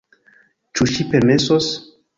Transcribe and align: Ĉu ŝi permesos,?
Ĉu 0.79 0.89
ŝi 0.95 1.07
permesos,? 1.13 1.73